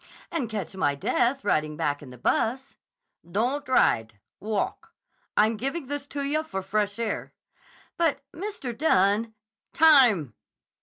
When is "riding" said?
1.45-1.77